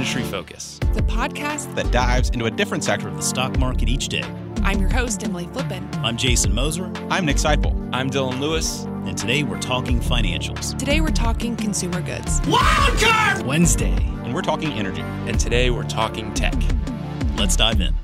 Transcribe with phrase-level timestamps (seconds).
[0.00, 4.08] Industry Focus, the podcast that dives into a different sector of the stock market each
[4.08, 4.22] day.
[4.62, 5.94] I'm your host, Emily Flippen.
[5.96, 6.90] I'm Jason Moser.
[7.10, 7.90] I'm Nick Sciple.
[7.92, 8.84] I'm Dylan Lewis.
[9.04, 10.74] And today we're talking financials.
[10.78, 12.40] Today we're talking consumer goods.
[12.40, 13.44] Wildcard!
[13.44, 13.94] Wednesday.
[14.24, 15.02] And we're talking energy.
[15.02, 16.54] And today we're talking tech.
[17.36, 17.94] Let's dive in.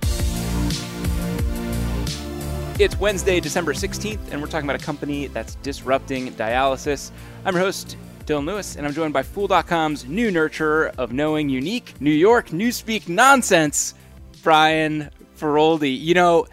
[2.79, 7.11] It's Wednesday, December 16th, and we're talking about a company that's disrupting dialysis.
[7.47, 11.95] I'm your host, Dylan Lewis, and I'm joined by Fool.com's new nurturer of knowing unique
[12.01, 13.95] New York newspeak nonsense,
[14.43, 15.97] Brian Feroldi.
[15.97, 16.47] You know,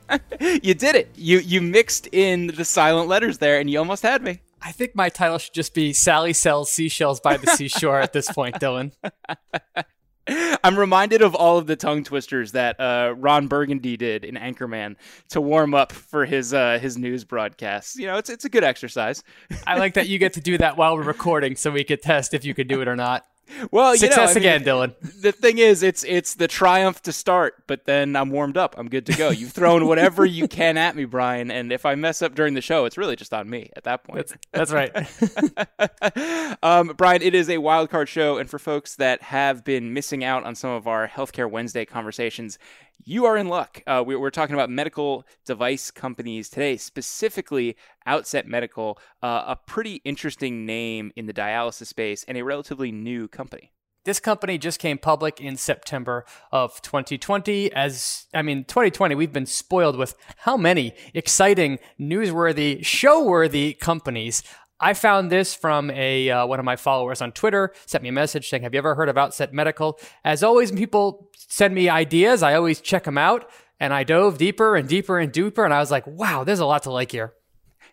[0.40, 1.10] you did it.
[1.14, 4.40] You you mixed in the silent letters there, and you almost had me.
[4.60, 8.30] I think my title should just be Sally sells seashells by the seashore at this
[8.30, 8.90] point, Dylan.
[10.64, 14.96] I'm reminded of all of the tongue twisters that uh, Ron Burgundy did in Anchorman
[15.30, 17.96] to warm up for his uh, his news broadcasts.
[17.96, 19.22] You know, it's it's a good exercise.
[19.66, 22.34] I like that you get to do that while we're recording, so we could test
[22.34, 23.24] if you could do it or not.
[23.70, 25.20] Well, success you know, again, mean, Dylan.
[25.22, 28.74] The thing is, it's it's the triumph to start, but then I'm warmed up.
[28.78, 29.30] I'm good to go.
[29.30, 32.60] You've thrown whatever you can at me, Brian, and if I mess up during the
[32.60, 34.32] show, it's really just on me at that point.
[34.52, 36.58] That's, that's right.
[36.62, 40.24] um, Brian, it is a wild card show, and for folks that have been missing
[40.24, 42.58] out on some of our Healthcare Wednesday conversations,
[43.04, 43.82] you are in luck.
[43.86, 50.02] Uh, we, are talking about medical device companies today, specifically Outset Medical, uh, a pretty
[50.04, 53.72] interesting name in the dialysis space and a relatively new company.
[54.04, 57.72] This company just came public in September of 2020.
[57.72, 64.42] As I mean, 2020, we've been spoiled with how many exciting, newsworthy, show-worthy companies.
[64.80, 67.72] I found this from a uh, one of my followers on Twitter.
[67.86, 71.30] Sent me a message saying, "Have you ever heard of Outset Medical?" As always, people
[71.36, 73.50] send me ideas, I always check them out.
[73.80, 76.66] And I dove deeper and deeper and deeper, and I was like, "Wow, there's a
[76.66, 77.32] lot to like here."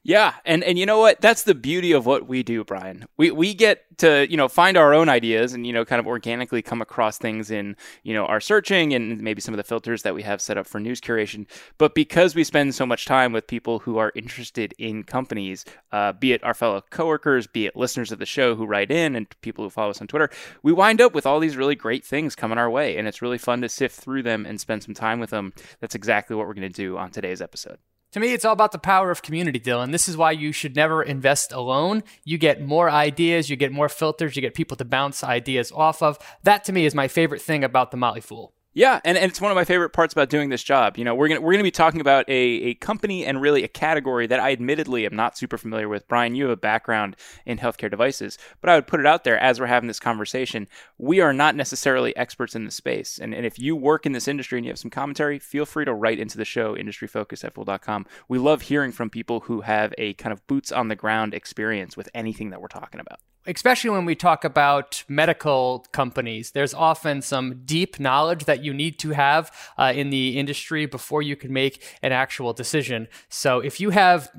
[0.08, 1.20] Yeah, and and you know what?
[1.20, 3.06] That's the beauty of what we do, Brian.
[3.18, 6.06] We we get to you know find our own ideas and you know kind of
[6.06, 10.04] organically come across things in you know our searching and maybe some of the filters
[10.04, 11.48] that we have set up for news curation.
[11.80, 16.12] But because we spend so much time with people who are interested in companies, uh,
[16.14, 19.26] be it our fellow coworkers, be it listeners of the show who write in, and
[19.42, 20.30] people who follow us on Twitter,
[20.62, 23.40] we wind up with all these really great things coming our way, and it's really
[23.40, 25.52] fun to sift through them and spend some time with them.
[25.80, 27.80] That's exactly what we're going to do on today's episode.
[28.16, 29.92] To me, it's all about the power of community, Dylan.
[29.92, 32.02] This is why you should never invest alone.
[32.24, 36.02] You get more ideas, you get more filters, you get people to bounce ideas off
[36.02, 36.18] of.
[36.44, 38.55] That to me is my favorite thing about the Motley Fool.
[38.78, 40.98] Yeah, and, and it's one of my favorite parts about doing this job.
[40.98, 43.70] You know, we're gonna we're gonna be talking about a, a company and really a
[43.70, 46.06] category that I admittedly am not super familiar with.
[46.10, 47.16] Brian, you have a background
[47.46, 50.68] in healthcare devices, but I would put it out there as we're having this conversation.
[50.98, 53.18] We are not necessarily experts in the space.
[53.18, 55.86] And, and if you work in this industry and you have some commentary, feel free
[55.86, 58.06] to write into the show, industryfocus at fool.com.
[58.28, 61.96] We love hearing from people who have a kind of boots on the ground experience
[61.96, 67.22] with anything that we're talking about especially when we talk about medical companies, there's often
[67.22, 71.54] some deep knowledge that you need to have uh, in the industry before you can
[71.54, 73.08] make an actual decision.
[73.30, 74.30] So if you have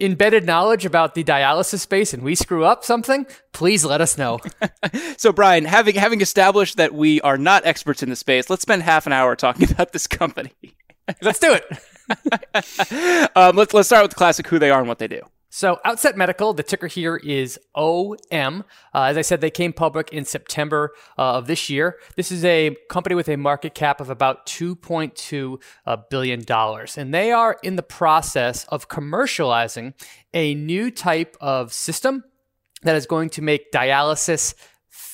[0.00, 4.40] embedded knowledge about the dialysis space and we screw up something, please let us know.
[5.16, 8.82] so Brian, having having established that we are not experts in the space, let's spend
[8.82, 10.52] half an hour talking about this company.
[11.22, 11.64] let's do it.
[13.36, 15.22] um, let's let's start with the classic who they are and what they do.
[15.48, 18.64] So, Outset Medical, the ticker here is OM.
[18.94, 21.98] Uh, as I said, they came public in September uh, of this year.
[22.16, 26.44] This is a company with a market cap of about $2.2 uh, billion.
[26.96, 29.94] And they are in the process of commercializing
[30.34, 32.24] a new type of system
[32.82, 34.54] that is going to make dialysis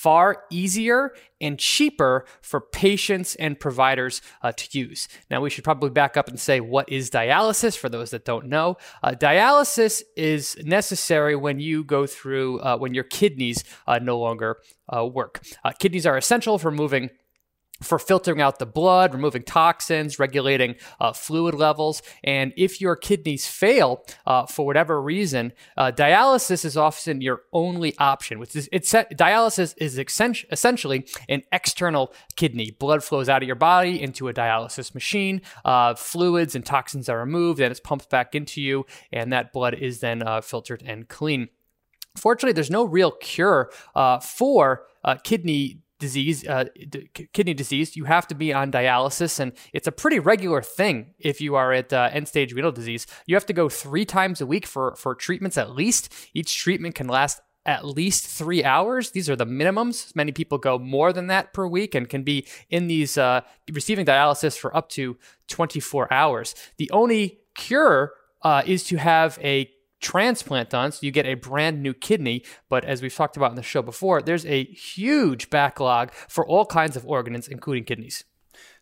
[0.02, 5.06] far easier and cheaper for patients and providers uh, to use.
[5.30, 8.46] Now, we should probably back up and say, what is dialysis for those that don't
[8.46, 8.78] know?
[9.04, 14.58] Uh, dialysis is necessary when you go through, uh, when your kidneys uh, no longer
[14.94, 15.40] uh, work.
[15.64, 17.08] Uh, kidneys are essential for moving
[17.82, 22.02] for filtering out the blood, removing toxins, regulating uh, fluid levels.
[22.24, 27.96] And if your kidneys fail uh, for whatever reason, uh, dialysis is often your only
[27.98, 28.38] option.
[28.38, 32.70] Which is it's dialysis is essentially an external kidney.
[32.70, 35.42] Blood flows out of your body into a dialysis machine.
[35.64, 39.74] Uh, fluids and toxins are removed, and it's pumped back into you, and that blood
[39.74, 41.48] is then uh, filtered and clean.
[42.16, 44.84] Fortunately, there's no real cure uh, for
[45.24, 49.92] kidney disease, uh, d- kidney disease, you have to be on dialysis, and it's a
[49.92, 53.06] pretty regular thing if you are at uh, end stage renal disease.
[53.26, 56.12] You have to go three times a week for for treatments at least.
[56.34, 59.12] Each treatment can last at least three hours.
[59.12, 60.14] These are the minimums.
[60.16, 64.04] Many people go more than that per week and can be in these uh, receiving
[64.04, 65.16] dialysis for up to
[65.46, 66.56] 24 hours.
[66.78, 69.70] The only cure uh, is to have a
[70.02, 72.44] transplant done, so you get a brand new kidney.
[72.68, 76.66] But as we've talked about in the show before, there's a huge backlog for all
[76.66, 78.24] kinds of organs, including kidneys.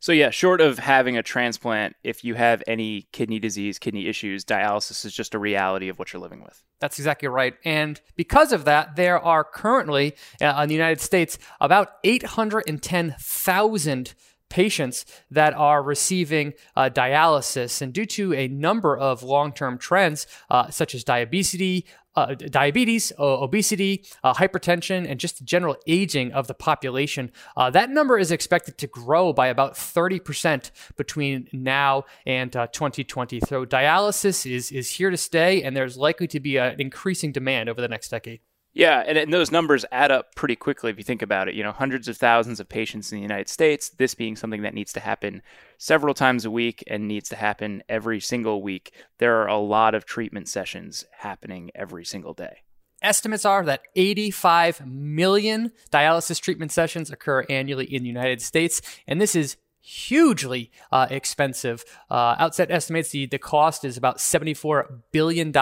[0.01, 4.45] So yeah, short of having a transplant, if you have any kidney disease, kidney issues,
[4.45, 6.63] dialysis is just a reality of what you're living with.
[6.81, 7.55] That's exactly right.
[7.65, 14.15] And because of that, there are currently uh, in the United States about 810,000
[14.51, 17.81] patients that are receiving uh, dialysis.
[17.81, 21.85] And due to a number of long term trends, uh, such as diabetes,
[22.17, 27.89] uh, diabetes, obesity, uh, hypertension, and just the general aging of the population, uh, that
[27.89, 33.41] number is expected to grow by about 30% between now and uh, 2020.
[33.41, 37.69] So dialysis is, is here to stay, and there's likely to be an increasing demand
[37.69, 38.41] over the next decade.
[38.73, 41.55] Yeah, and, and, those numbers add up pretty quickly if you think about it.
[41.55, 44.75] You know, hundreds of thousands of patients in the United States, this being something that
[44.75, 45.43] needs to happen
[45.77, 48.95] several times a week and needs to happen every single week.
[49.19, 52.59] There are a lot of treatment sessions happening every single day.
[53.03, 59.21] Estimates are that 85 million dialysis treatment sessions occur annually in the United States, and
[59.21, 61.85] this is hugely uh, expensive.
[62.11, 65.53] Uh, Outset estimates the, the cost is about $74 billion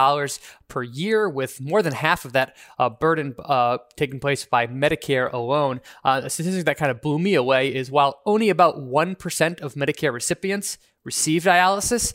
[0.68, 5.32] per year, with more than half of that uh, burden uh, taking place by Medicare
[5.32, 5.80] alone.
[6.04, 9.74] Uh, a statistic that kind of blew me away is while only about 1% of
[9.74, 12.14] Medicare recipients receive dialysis,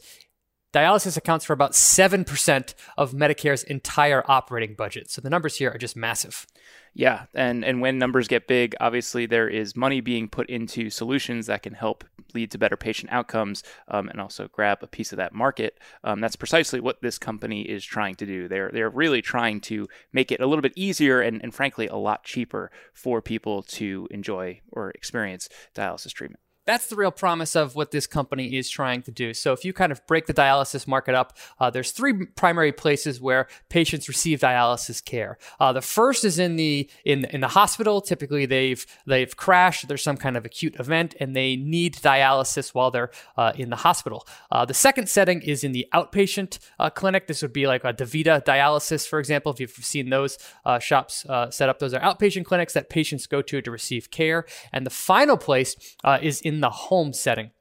[0.73, 5.09] dialysis accounts for about 7% of Medicare's entire operating budget.
[5.09, 6.47] So the numbers here are just massive.
[6.95, 11.47] Yeah, and and when numbers get big, obviously there is money being put into solutions
[11.47, 12.03] that can help
[12.35, 15.79] lead to better patient outcomes um, and also grab a piece of that market.
[16.03, 18.47] Um, that's precisely what this company is trying to do.
[18.47, 21.95] They're they're really trying to make it a little bit easier and, and frankly a
[21.95, 27.75] lot cheaper for people to enjoy or experience dialysis treatment that's the real promise of
[27.75, 29.33] what this company is trying to do.
[29.33, 33.19] So if you kind of break the dialysis market up, uh, there's three primary places
[33.19, 35.37] where patients receive dialysis care.
[35.59, 38.01] Uh, the first is in the in in the hospital.
[38.01, 39.87] Typically, they've they've crashed.
[39.87, 43.77] There's some kind of acute event, and they need dialysis while they're uh, in the
[43.77, 44.25] hospital.
[44.51, 47.27] Uh, the second setting is in the outpatient uh, clinic.
[47.27, 49.51] This would be like a DaVita dialysis, for example.
[49.51, 53.41] If you've seen those uh, shops set up, those are outpatient clinics that patients go
[53.41, 54.45] to to receive care.
[54.71, 55.75] And the final place
[56.21, 57.51] is in in the home setting.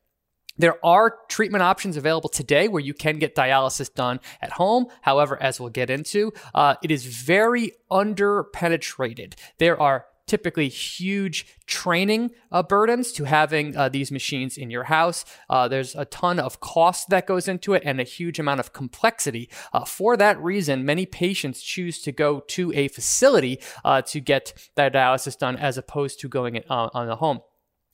[0.59, 4.87] There are treatment options available today where you can get dialysis done at home.
[5.01, 9.35] However, as we'll get into, uh, it is very underpenetrated.
[9.59, 15.25] There are typically huge training uh, burdens to having uh, these machines in your house.
[15.49, 18.73] Uh, there's a ton of cost that goes into it and a huge amount of
[18.73, 19.49] complexity.
[19.73, 24.53] Uh, for that reason, many patients choose to go to a facility uh, to get
[24.77, 27.41] that dialysis done as opposed to going it, uh, on the home.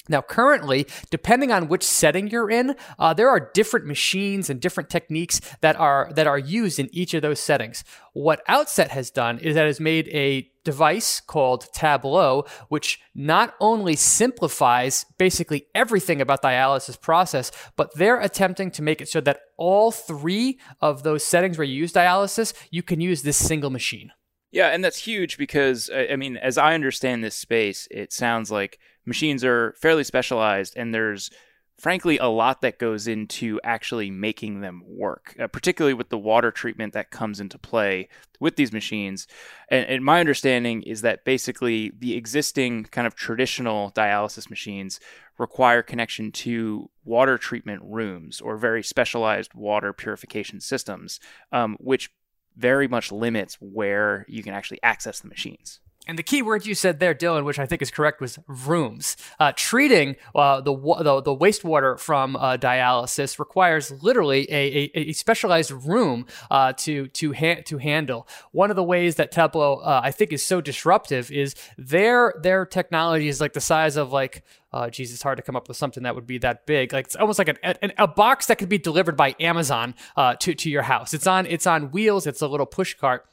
[0.08, 4.90] Now, currently, depending on which setting you're in, uh, there are different machines and different
[4.90, 7.84] techniques that are that are used in each of those settings.
[8.12, 13.96] What Outset has done is that has made a device called Tablo, which not only
[13.96, 19.90] simplifies basically everything about dialysis process, but they're attempting to make it so that all
[19.90, 24.12] three of those settings where you use dialysis, you can use this single machine.
[24.50, 28.78] Yeah, and that's huge because I mean, as I understand this space, it sounds like
[29.08, 31.30] machines are fairly specialized and there's
[31.78, 36.50] frankly a lot that goes into actually making them work uh, particularly with the water
[36.50, 38.08] treatment that comes into play
[38.40, 39.26] with these machines.
[39.68, 45.00] And, and, my understanding is that basically the existing kind of traditional dialysis machines
[45.38, 51.20] require connection to water treatment rooms or very specialized water purification systems
[51.52, 52.10] um, which
[52.56, 56.74] very much limits where you can actually access the machines and the key word you
[56.74, 59.16] said there, Dylan, which I think is correct, was rooms.
[59.38, 65.12] Uh, treating uh, the, the, the wastewater from uh, dialysis requires literally a, a, a
[65.12, 68.26] specialized room uh, to to ha- to handle.
[68.52, 72.64] One of the ways that Tablo uh, I think is so disruptive is their their
[72.64, 75.76] technology is like the size of like uh, geez, it's hard to come up with
[75.76, 76.92] something that would be that big.
[76.92, 80.54] Like it's almost like an, a box that could be delivered by Amazon uh, to
[80.54, 81.12] to your house.
[81.12, 82.26] It's on it's on wheels.
[82.26, 83.26] It's a little push cart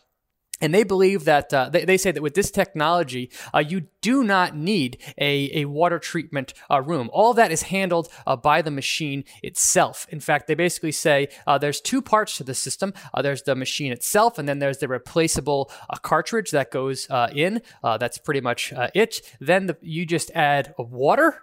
[0.62, 4.24] and they believe that uh, they, they say that with this technology, uh, you do
[4.24, 7.10] not need a, a water treatment uh, room.
[7.12, 10.08] All that is handled uh, by the machine itself.
[10.10, 12.94] In fact, they basically say uh, there's two parts to the system.
[13.14, 15.70] Uh, there's the machine itself, and then there's the replaceable
[16.02, 17.62] cartridge that goes in.
[17.84, 19.22] that's pretty much it.
[19.40, 21.42] Then the, you just add water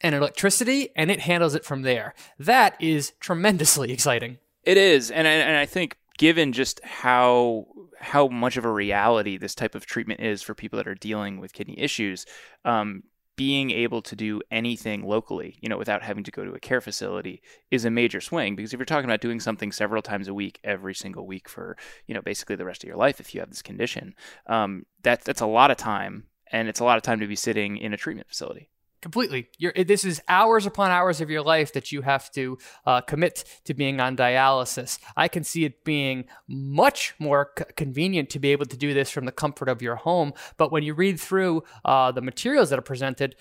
[0.00, 2.14] and electricity, and it handles it from there.
[2.38, 4.38] That is tremendously exciting.
[4.62, 7.66] It is, and and I think given just how
[7.98, 11.40] how much of a reality this type of treatment is for people that are dealing
[11.40, 12.26] with kidney issues,
[12.64, 13.02] um,
[13.36, 16.80] being able to do anything locally, you know, without having to go to a care
[16.80, 18.54] facility is a major swing.
[18.54, 21.76] Because if you're talking about doing something several times a week, every single week for,
[22.06, 24.14] you know, basically the rest of your life, if you have this condition,
[24.46, 27.36] um, that, that's a lot of time and it's a lot of time to be
[27.36, 28.70] sitting in a treatment facility
[29.04, 29.48] completely.
[29.58, 32.56] You're, this is hours upon hours of your life that you have to
[32.86, 34.98] uh, commit to being on dialysis.
[35.14, 39.10] I can see it being much more c- convenient to be able to do this
[39.10, 40.32] from the comfort of your home.
[40.56, 43.36] But when you read through uh, the materials that are presented,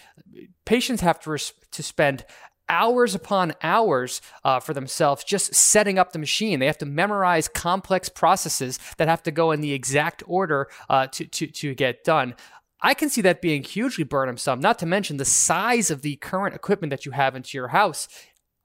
[0.66, 2.26] patients have to res- to spend
[2.68, 6.60] hours upon hours uh, for themselves just setting up the machine.
[6.60, 11.08] They have to memorize complex processes that have to go in the exact order uh,
[11.08, 12.36] to, to, to get done.
[12.84, 16.54] I can see that being hugely burdensome, not to mention the size of the current
[16.54, 18.10] equipment that you have into your house.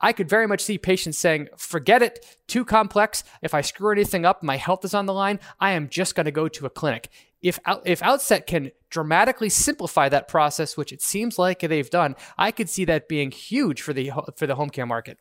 [0.01, 3.23] I could very much see patients saying, forget it, too complex.
[3.43, 5.39] If I screw anything up, my health is on the line.
[5.61, 7.09] I am just going to go to a clinic.
[7.41, 12.51] If, if Outset can dramatically simplify that process, which it seems like they've done, I
[12.51, 15.19] could see that being huge for the, for the home care market.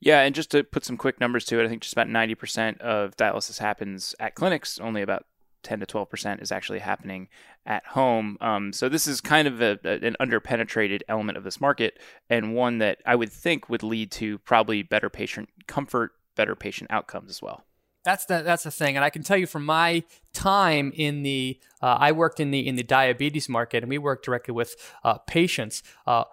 [0.00, 2.80] Yeah, and just to put some quick numbers to it, I think just about 90%
[2.80, 5.24] of dialysis happens at clinics, only about
[5.62, 7.28] 10 to 12 percent is actually happening
[7.66, 8.36] at home.
[8.40, 11.98] Um, so this is kind of a, a, an underpenetrated element of this market,
[12.28, 16.90] and one that I would think would lead to probably better patient comfort, better patient
[16.90, 17.64] outcomes as well.
[18.04, 21.60] That's the that's the thing, and I can tell you from my time in the
[21.82, 24.74] uh, I worked in the in the diabetes market, and we worked directly with
[25.04, 25.82] uh, patients.
[26.06, 26.24] Uh,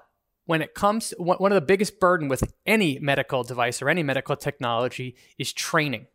[0.46, 4.38] when it comes, one of the biggest burden with any medical device or any medical
[4.38, 6.08] technology is training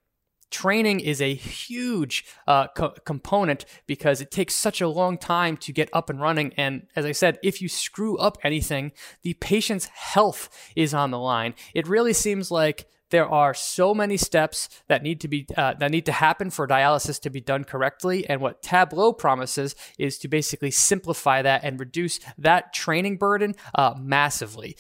[0.53, 5.73] training is a huge uh, co- component because it takes such a long time to
[5.73, 6.53] get up and running.
[6.57, 8.93] And as I said, if you screw up anything,
[9.23, 11.55] the patient's health is on the line.
[11.75, 15.91] It really seems like there are so many steps that need to be uh, that
[15.91, 20.29] need to happen for dialysis to be done correctly and what tablo promises is to
[20.29, 24.77] basically simplify that and reduce that training burden uh, massively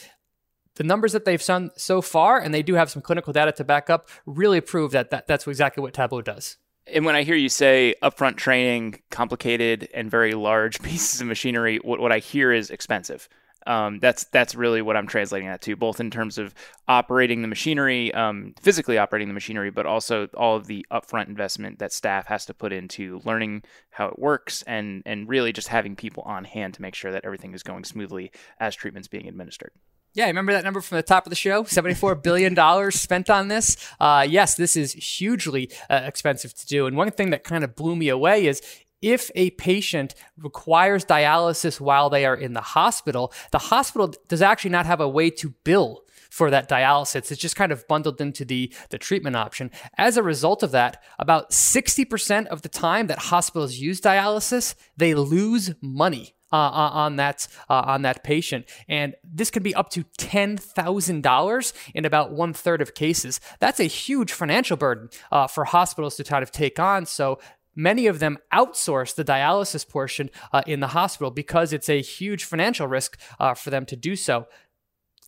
[0.83, 3.63] the numbers that they've done so far, and they do have some clinical data to
[3.63, 6.57] back up, really prove that, that that's exactly what Tablo does.
[6.89, 11.77] And when I hear you say upfront training, complicated and very large pieces of machinery,
[11.85, 13.29] what, what I hear is expensive.
[13.65, 16.53] Um, that's that's really what I'm translating that to, both in terms of
[16.89, 21.79] operating the machinery, um, physically operating the machinery, but also all of the upfront investment
[21.79, 25.95] that staff has to put into learning how it works and and really just having
[25.95, 29.71] people on hand to make sure that everything is going smoothly as treatment's being administered.
[30.15, 31.65] Yeah, remember that number from the top of the show?
[31.65, 33.77] $74 billion spent on this.
[33.99, 36.87] Uh, yes, this is hugely uh, expensive to do.
[36.87, 38.61] And one thing that kind of blew me away is
[39.01, 44.71] if a patient requires dialysis while they are in the hospital, the hospital does actually
[44.71, 47.31] not have a way to bill for that dialysis.
[47.31, 49.71] It's just kind of bundled into the, the treatment option.
[49.97, 55.15] As a result of that, about 60% of the time that hospitals use dialysis, they
[55.15, 60.05] lose money uh, on that uh, on that patient, and this can be up to
[60.19, 63.41] ten thousand dollars in about one third of cases.
[63.59, 67.07] That's a huge financial burden uh, for hospitals to kind of take on.
[67.07, 67.39] So
[67.75, 72.45] many of them outsource the dialysis portion uh, in the hospital because it's a huge
[72.45, 74.47] financial risk uh, for them to do so.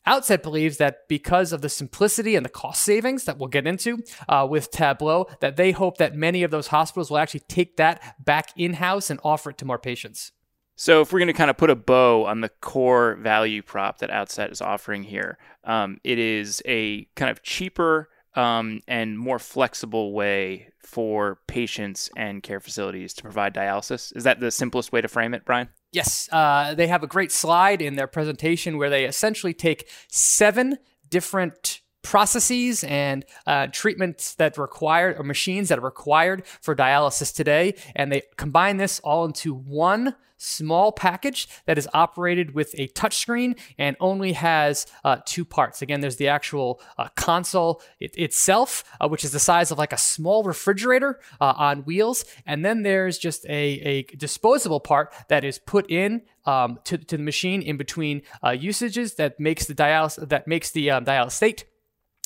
[0.07, 4.03] Outset believes that because of the simplicity and the cost savings that we'll get into
[4.29, 8.23] uh, with Tablo, that they hope that many of those hospitals will actually take that
[8.23, 10.33] back in house and offer it to more patients.
[10.77, 13.99] So, if we're going to kind of put a bow on the core value prop
[13.99, 19.39] that Outset is offering here, um, it is a kind of cheaper um, and more
[19.39, 24.15] flexible way for patients and care facilities to provide dialysis.
[24.17, 25.69] Is that the simplest way to frame it, Brian?
[25.93, 26.29] Yes.
[26.31, 30.79] Uh, they have a great slide in their presentation where they essentially take seven
[31.09, 37.75] different processes and uh, treatments that required or machines that are required for dialysis today.
[37.97, 43.59] And they combine this all into one small package that is operated with a touchscreen
[43.79, 45.81] and only has uh, two parts.
[45.81, 49.93] Again, there's the actual uh, console it, itself, uh, which is the size of like
[49.93, 55.45] a small refrigerator uh, on wheels, and then there's just a, a disposable part that
[55.45, 59.75] is put in um, to, to the machine in between uh, usages that makes the
[59.75, 61.65] dialysis that makes the um, state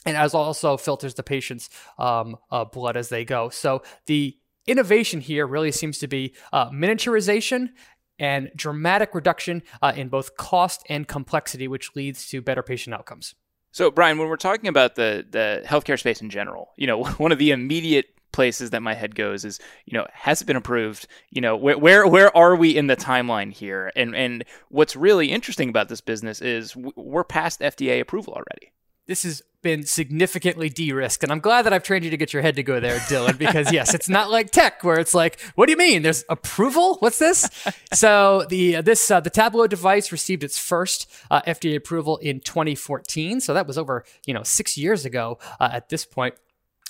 [0.09, 3.49] and as also filters the patient's um, uh, blood as they go.
[3.51, 4.37] So the
[4.67, 7.71] innovation here really seems to be uh, miniaturization
[8.19, 13.35] and dramatic reduction uh, in both cost and complexity, which leads to better patient outcomes.
[13.71, 17.33] So, Brian, when we're talking about the the healthcare space in general, you know, one
[17.33, 21.07] of the immediate places that my head goes is, you know, has it been approved?
[21.31, 23.93] You know, where where where are we in the timeline here?
[23.95, 28.73] And and what's really interesting about this business is we're past FDA approval already.
[29.09, 32.43] This has been significantly de-risked and i'm glad that i've trained you to get your
[32.43, 35.67] head to go there dylan because yes it's not like tech where it's like what
[35.67, 36.03] do you mean?
[36.03, 36.97] There's approval?
[37.01, 37.49] What's this?
[37.93, 42.39] So the uh, this uh, the tablo device received its first uh, fda approval in
[42.41, 46.35] 2014 so that was over you know six years ago uh, at this point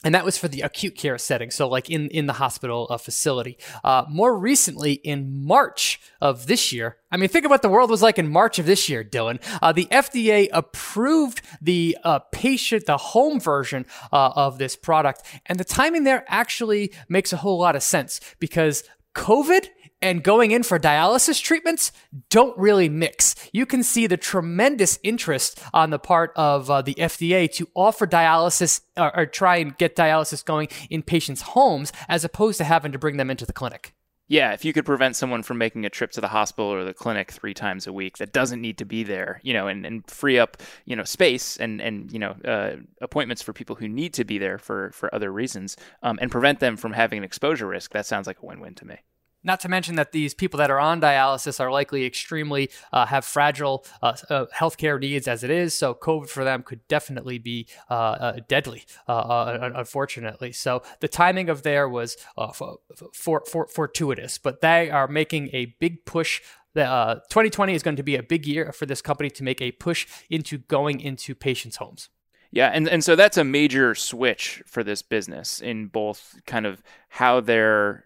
[0.05, 2.97] and that was for the acute care setting so like in, in the hospital uh,
[2.97, 3.59] facility.
[3.83, 7.91] Uh, more recently in march of this year i mean think of what the world
[7.91, 9.41] was like in march of this year dylan.
[9.63, 15.59] Uh, the fda approved the uh, patient the home version uh, of this product and
[15.59, 19.69] the timing there actually makes a whole lot of sense because covid
[20.01, 21.93] and going in for dialysis treatments
[22.31, 23.35] don't really mix.
[23.53, 28.07] You can see the tremendous interest on the part of uh, the FDA to offer
[28.07, 32.93] dialysis or, or try and get dialysis going in patients' homes as opposed to having
[32.93, 33.95] to bring them into the clinic.
[34.31, 36.93] Yeah, if you could prevent someone from making a trip to the hospital or the
[36.93, 40.09] clinic three times a week that doesn't need to be there, you know, and, and
[40.09, 44.13] free up, you know, space and, and you know, uh, appointments for people who need
[44.15, 47.67] to be there for, for other reasons um, and prevent them from having an exposure
[47.67, 48.97] risk, that sounds like a win-win to me.
[49.45, 53.25] Not to mention that these people that are on dialysis are likely extremely uh, have
[53.25, 55.75] fragile uh, uh, healthcare needs as it is.
[55.75, 60.53] So COVID for them could definitely be uh, uh, deadly, uh, unfortunately.
[60.53, 62.17] So the timing of there was
[62.55, 62.79] for,
[63.15, 66.41] for, for, fortuitous, but they are making a big push
[66.77, 69.73] uh, 2020 is going to be a big year for this company to make a
[69.73, 72.09] push into going into patients' homes.
[72.51, 76.83] Yeah, and, and so that's a major switch for this business in both kind of
[77.09, 78.05] how they're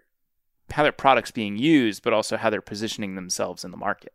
[0.73, 4.13] how their products being used, but also how they're positioning themselves in the market.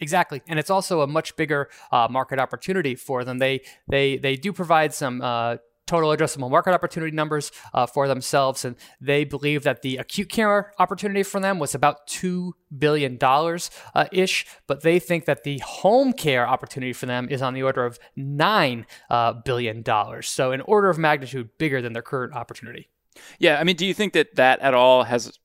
[0.00, 3.38] Exactly, and it's also a much bigger uh, market opportunity for them.
[3.38, 5.22] They they they do provide some.
[5.22, 5.56] Uh,
[5.88, 10.72] total addressable market opportunity numbers uh, for themselves, and they believe that the acute care
[10.78, 15.58] opportunity for them was about two billion dollars uh, ish, but they think that the
[15.60, 20.28] home care opportunity for them is on the order of nine uh, billion dollars.
[20.28, 22.88] So, an order of magnitude bigger than their current opportunity.
[23.38, 25.38] Yeah, I mean, do you think that that at all has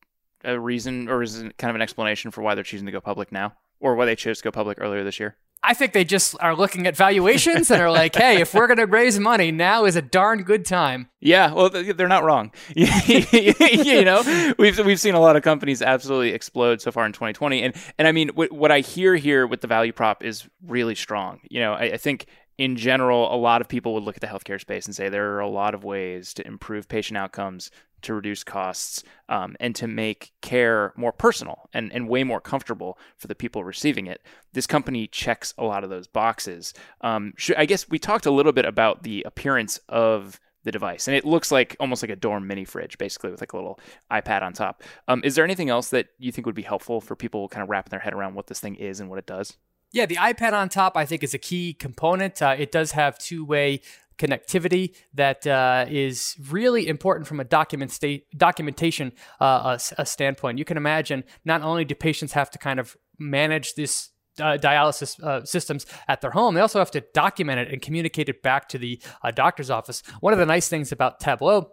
[0.44, 3.02] a reason or is it kind of an explanation for why they're choosing to go
[3.02, 5.38] public now or why they chose to go public earlier this year?
[5.66, 8.80] I think they just are looking at valuations and are like, "Hey, if we're going
[8.80, 12.52] to raise money, now is a darn good time." Yeah, well, they're not wrong.
[12.76, 17.64] you know, we've we've seen a lot of companies absolutely explode so far in 2020,
[17.64, 20.96] and and I mean, what what I hear here with the value prop is really
[20.96, 21.40] strong.
[21.50, 22.26] You know, I, I think
[22.58, 25.34] in general, a lot of people would look at the healthcare space and say there
[25.36, 27.72] are a lot of ways to improve patient outcomes,
[28.04, 32.98] to reduce costs, um, and to make care more personal and, and way more comfortable
[33.18, 34.22] for the people receiving it.
[34.52, 36.74] This company checks a lot of those boxes.
[37.02, 41.18] Um, I guess we talked a little bit about the appearance of the device, and
[41.18, 43.80] it looks like almost like a dorm mini fridge, basically with like a little
[44.12, 44.84] iPad on top.
[45.08, 47.70] Um, is there anything else that you think would be helpful for people kind of
[47.70, 49.58] wrapping their head around what this thing is and what it does?
[49.94, 52.42] Yeah, the iPad on top, I think, is a key component.
[52.42, 53.82] Uh, it does have two way
[54.18, 60.58] connectivity that uh, is really important from a document state, documentation uh, a, a standpoint.
[60.58, 65.22] You can imagine not only do patients have to kind of manage this uh, dialysis
[65.24, 66.56] uh, systems at their home.
[66.56, 70.02] They also have to document it and communicate it back to the uh, doctor's office.
[70.22, 71.68] One of the nice things about Tablo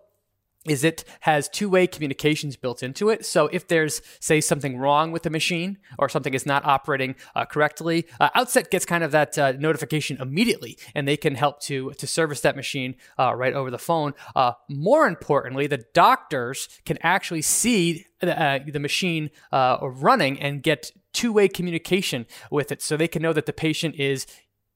[0.67, 3.25] is it has two-way communications built into it.
[3.25, 7.47] So if there's, say, something wrong with the machine or something is not operating uh,
[7.47, 11.93] correctly, uh, Outset gets kind of that uh, notification immediately, and they can help to
[11.93, 14.13] to service that machine uh, right over the phone.
[14.37, 20.93] Uh, more importantly, the doctors can actually see the, uh, the machine running and get
[21.13, 24.27] two-way communication with it, so they can know that the patient is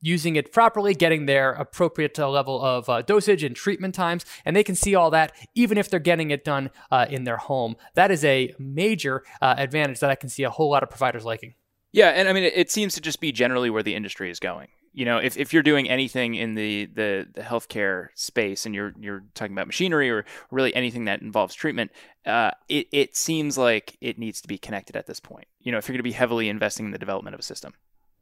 [0.04, 4.54] using it properly, getting their appropriate uh, level of uh, dosage and treatment times, and
[4.54, 7.74] they can see all that even if they're getting it done uh, in their home.
[7.94, 11.24] That is a major uh, advantage that I can see a whole lot of providers
[11.24, 11.54] liking.
[11.92, 14.68] Yeah, and I mean, it seems to just be generally where the industry is going.
[14.92, 18.92] You know, if, if you're doing anything in the, the, the healthcare space and you're
[19.00, 21.90] you're talking about machinery or really anything that involves treatment,
[22.26, 25.46] uh, it, it seems like it needs to be connected at this point.
[25.60, 27.74] You know, if you're going to be heavily investing in the development of a system.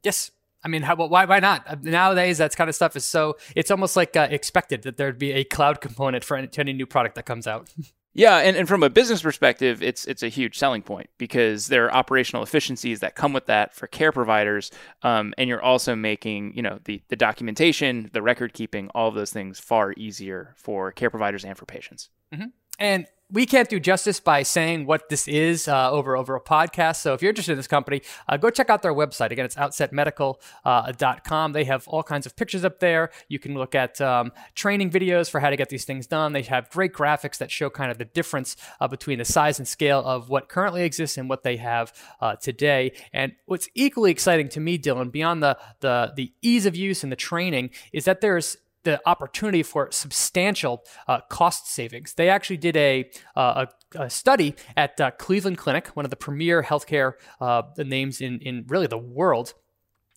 [0.02, 0.30] Yes,
[0.64, 1.66] I mean, how, why why not?
[1.66, 5.18] Uh, nowadays, that kind of stuff is so it's almost like uh, expected that there'd
[5.18, 7.72] be a cloud component for any, any new product that comes out.
[8.14, 11.86] Yeah, and, and from a business perspective, it's it's a huge selling point because there
[11.86, 14.70] are operational efficiencies that come with that for care providers,
[15.02, 19.14] um, and you're also making you know the the documentation, the record keeping, all of
[19.14, 22.10] those things far easier for care providers and for patients.
[22.34, 22.48] Mm-hmm.
[22.78, 26.96] And we can't do justice by saying what this is uh, over over a podcast.
[26.96, 29.30] So if you're interested in this company, uh, go check out their website.
[29.30, 31.50] Again, it's outsetmedical.com.
[31.50, 33.10] Uh, they have all kinds of pictures up there.
[33.28, 36.32] You can look at um, training videos for how to get these things done.
[36.32, 39.66] They have great graphics that show kind of the difference uh, between the size and
[39.66, 42.92] scale of what currently exists and what they have uh, today.
[43.12, 47.10] And what's equally exciting to me, Dylan, beyond the the the ease of use and
[47.10, 52.14] the training, is that there's the opportunity for substantial uh, cost savings.
[52.14, 56.16] They actually did a, uh, a, a study at uh, Cleveland Clinic, one of the
[56.16, 59.54] premier healthcare uh, names in, in really the world,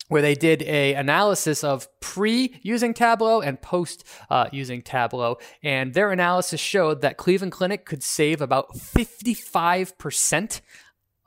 [0.07, 5.93] where they did a analysis of pre using Tablo and post uh, using Tablo, and
[5.93, 10.61] their analysis showed that Cleveland Clinic could save about 55 percent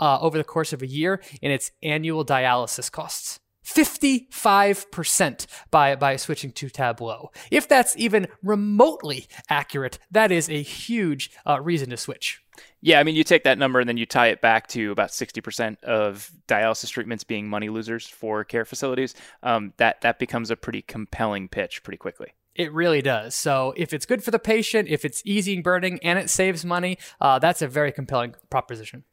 [0.01, 3.41] uh, over the course of a year in its annual dialysis costs.
[3.69, 7.29] 55% by, by switching to Tablo.
[7.51, 12.43] If that's even remotely accurate, that is a huge uh, reason to switch.
[12.81, 15.11] Yeah, I mean, you take that number and then you tie it back to about
[15.11, 19.15] 60% of dialysis treatments being money losers for care facilities.
[19.43, 22.35] Um, that, that becomes a pretty compelling pitch pretty quickly.
[22.55, 23.37] It really does.
[23.37, 26.99] So if it's good for the patient, if it's easy burning, and it saves money,
[27.21, 29.05] uh, that's a very compelling proposition.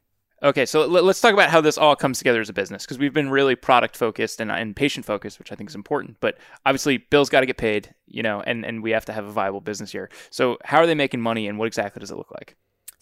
[0.42, 3.14] Okay, so let's talk about how this all comes together as a business because we've
[3.14, 6.18] been really product focused and, and patient focused, which I think is important.
[6.20, 9.24] But obviously, bills got to get paid, you know, and, and we have to have
[9.24, 10.10] a viable business here.
[10.28, 12.54] So, how are they making money and what exactly does it look like?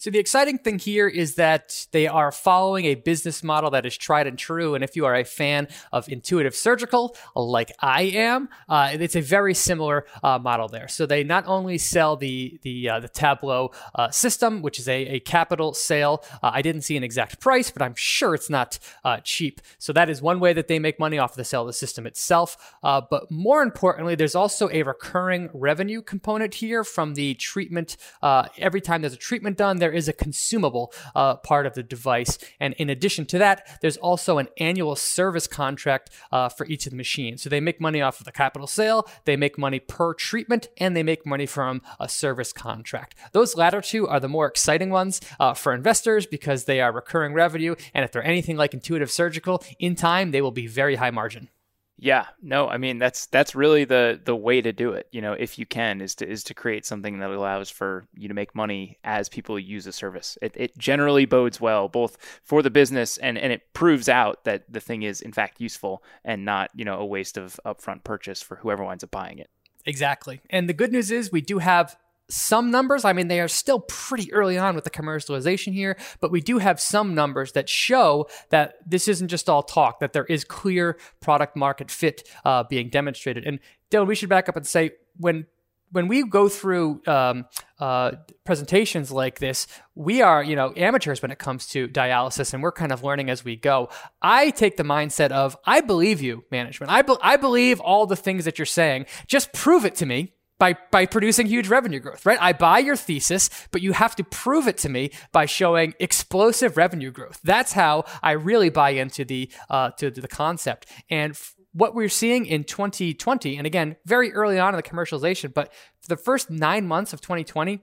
[0.05, 3.97] So the exciting thing here is that they are following a business model that is
[3.97, 4.75] tried and true.
[4.75, 9.21] And if you are a fan of Intuitive Surgical, like I am, uh, it's a
[9.21, 10.87] very similar uh, model there.
[10.87, 15.07] So they not only sell the the uh, the Tablo uh, system, which is a,
[15.07, 16.23] a capital sale.
[16.43, 19.59] Uh, I didn't see an exact price, but I'm sure it's not uh, cheap.
[19.79, 21.73] So that is one way that they make money off of the sale of the
[21.73, 22.75] system itself.
[22.83, 27.97] but more importantly, there's also a recurring revenue component here from the treatment.
[28.21, 32.37] every time there's a treatment done, there is a consumable uh, part of the device.
[32.59, 36.91] And in addition to that, there's also an annual service contract uh, for each of
[36.91, 37.41] the machines.
[37.41, 40.95] So they make money off of the capital sale, they make money per treatment, and
[40.95, 43.15] they make money from a service contract.
[43.31, 47.33] Those latter two are the more exciting ones uh, for investors because they are recurring
[47.33, 47.75] revenue.
[47.93, 51.49] And if they're anything like Intuitive Surgical, in time, they will be very high margin.
[51.97, 55.07] Yeah, no, I mean that's that's really the the way to do it.
[55.11, 58.27] You know, if you can, is to is to create something that allows for you
[58.27, 60.37] to make money as people use a service.
[60.41, 64.63] It it generally bodes well both for the business and and it proves out that
[64.71, 68.41] the thing is in fact useful and not you know a waste of upfront purchase
[68.41, 69.49] for whoever winds up buying it.
[69.85, 70.41] Exactly.
[70.49, 71.95] And the good news is we do have
[72.29, 73.05] some numbers.
[73.05, 76.57] I mean, they are still pretty early on with the commercialization here, but we do
[76.57, 80.97] have some numbers that show that this isn't just all talk, that there is clear
[81.21, 83.45] product market fit uh, being demonstrated.
[83.45, 83.59] And
[83.91, 85.45] Dylan, we should back up and say when
[85.91, 87.45] when we go through um,
[87.79, 88.11] uh,
[88.43, 92.73] presentations like this, we are, you know, amateurs when it comes to dialysis, and we're
[92.73, 93.87] kind of learning as we go.
[94.21, 96.91] I take the mindset of, I believe you, management.
[96.91, 99.05] I, be- I believe all the things that you're saying.
[99.27, 102.37] Just prove it to me by by producing huge revenue growth, right?
[102.41, 106.77] I buy your thesis, but you have to prove it to me by showing explosive
[106.77, 107.39] revenue growth.
[107.43, 110.87] That's how I really buy into the uh, to, to the concept.
[111.09, 115.53] And f- what we're seeing in 2020, and again, very early on in the commercialization,
[115.53, 117.81] but for the first nine months of 2020.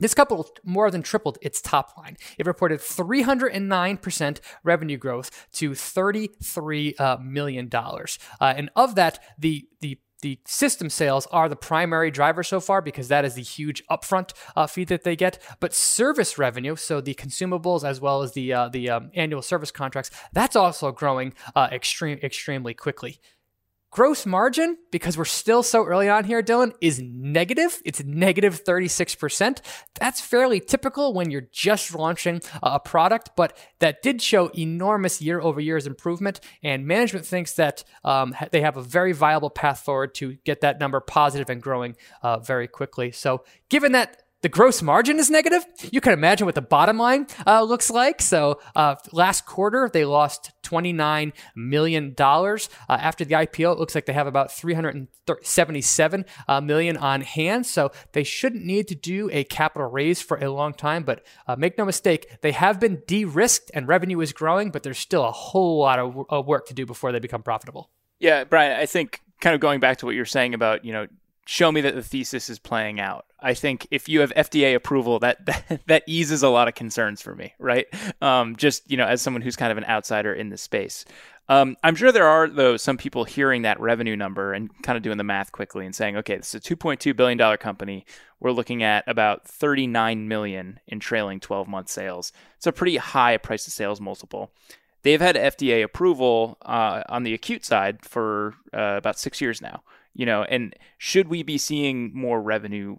[0.00, 2.16] This couple more than tripled its top line.
[2.36, 7.70] It reported 309% revenue growth to $33 uh, million.
[7.72, 8.08] Uh,
[8.40, 13.08] and of that, the, the the system sales are the primary driver so far because
[13.08, 15.38] that is the huge upfront uh, fee that they get.
[15.60, 19.70] But service revenue, so the consumables as well as the uh, the um, annual service
[19.70, 23.20] contracts, that's also growing uh, extreme extremely quickly.
[23.92, 27.82] Gross margin, because we're still so early on here, Dylan, is negative.
[27.84, 29.58] It's negative 36%.
[30.00, 35.42] That's fairly typical when you're just launching a product, but that did show enormous year
[35.42, 36.40] over years improvement.
[36.62, 40.80] And management thinks that um, they have a very viable path forward to get that
[40.80, 43.12] number positive and growing uh, very quickly.
[43.12, 45.64] So, given that the gross margin is negative.
[45.90, 48.20] You can imagine what the bottom line uh, looks like.
[48.20, 52.14] So, uh, last quarter, they lost $29 million.
[52.18, 56.60] Uh, after the IPO, it looks like they have about $377 uh,
[57.00, 57.66] on hand.
[57.66, 61.04] So, they shouldn't need to do a capital raise for a long time.
[61.04, 64.82] But uh, make no mistake, they have been de risked and revenue is growing, but
[64.82, 67.90] there's still a whole lot of, of work to do before they become profitable.
[68.18, 71.06] Yeah, Brian, I think kind of going back to what you're saying about, you know,
[71.44, 73.26] show me that the thesis is playing out.
[73.40, 77.20] I think if you have FDA approval, that that, that eases a lot of concerns
[77.20, 77.86] for me, right?
[78.20, 81.04] Um, just you know, as someone who's kind of an outsider in this space,
[81.48, 85.02] um, I'm sure there are though some people hearing that revenue number and kind of
[85.02, 88.06] doing the math quickly and saying, okay, this is a 2.2 billion dollar company.
[88.40, 92.32] We're looking at about 39 million in trailing 12 month sales.
[92.56, 94.52] It's a pretty high price to sales multiple.
[95.02, 99.82] They've had FDA approval uh, on the acute side for uh, about six years now
[100.14, 102.96] you know, and should we be seeing more revenue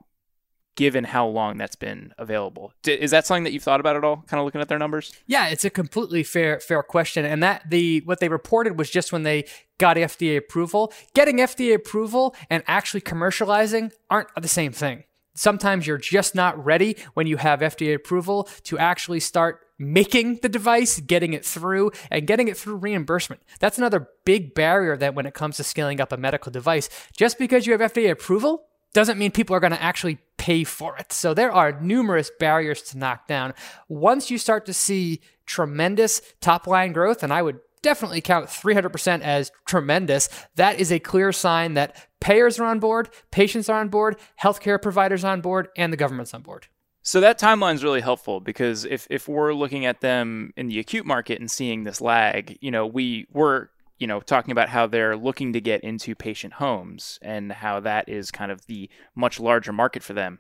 [0.76, 2.74] given how long that's been available.
[2.86, 4.24] Is that something that you've thought about at all?
[4.28, 5.14] Kind of looking at their numbers?
[5.28, 9.12] Yeah, it's a completely fair fair question, and that the what they reported was just
[9.12, 9.46] when they
[9.78, 10.92] got FDA approval.
[11.14, 15.04] Getting FDA approval and actually commercializing aren't the same thing.
[15.36, 20.50] Sometimes you're just not ready when you have FDA approval to actually start making the
[20.50, 23.42] device, getting it through, and getting it through reimbursement.
[23.60, 27.38] That's another big barrier that when it comes to scaling up a medical device, just
[27.38, 31.12] because you have FDA approval doesn't mean people are going to actually pay for it.
[31.12, 33.54] So there are numerous barriers to knock down.
[33.88, 39.22] Once you start to see tremendous top line growth, and I would definitely count 300%
[39.22, 43.90] as tremendous, that is a clear sign that payers are on board, patients are on
[43.90, 46.68] board, healthcare providers on board, and the government's on board.
[47.04, 50.80] So that timeline is really helpful because if, if we're looking at them in the
[50.80, 53.70] acute market and seeing this lag, you know, we were
[54.04, 58.10] you know, talking about how they're looking to get into patient homes and how that
[58.10, 60.40] is kind of the much larger market for them.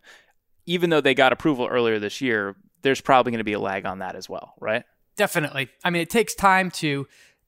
[0.65, 3.85] Even though they got approval earlier this year, there's probably going to be a lag
[3.85, 4.83] on that as well, right?
[5.15, 5.69] Definitely.
[5.81, 7.07] I mean, it takes time to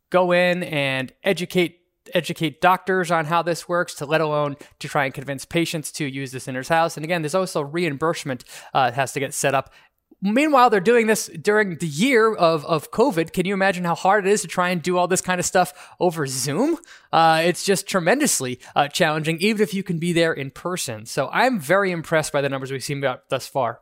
[0.09, 1.79] go in and educate
[2.13, 6.05] educate doctors on how this works to let alone to try and convince patients to
[6.05, 9.55] use this in their house and again there's also reimbursement uh, has to get set
[9.55, 9.73] up
[10.21, 13.31] Meanwhile, they're doing this during the year of, of COVID.
[13.33, 15.45] Can you imagine how hard it is to try and do all this kind of
[15.45, 16.77] stuff over Zoom?
[17.11, 21.05] Uh, it's just tremendously uh, challenging, even if you can be there in person.
[21.05, 23.81] So I'm very impressed by the numbers we've seen thus far.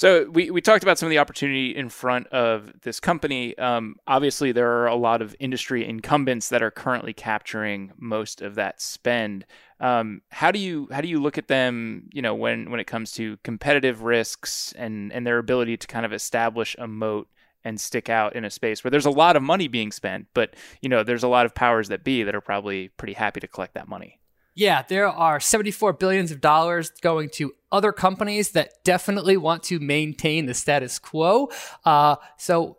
[0.00, 3.58] So we, we talked about some of the opportunity in front of this company.
[3.58, 8.54] Um, obviously, there are a lot of industry incumbents that are currently capturing most of
[8.54, 9.44] that spend.
[9.78, 12.08] Um, how do you how do you look at them?
[12.14, 16.06] You know, when when it comes to competitive risks and and their ability to kind
[16.06, 17.28] of establish a moat
[17.62, 20.56] and stick out in a space where there's a lot of money being spent, but
[20.80, 23.46] you know, there's a lot of powers that be that are probably pretty happy to
[23.46, 24.19] collect that money.
[24.54, 29.78] Yeah, there are 74 billions of dollars going to other companies that definitely want to
[29.78, 31.50] maintain the status quo.
[31.84, 32.76] Uh, so